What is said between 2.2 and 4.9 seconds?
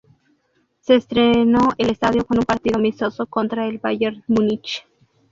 con un partido amistoso contra el Bayern Múnich.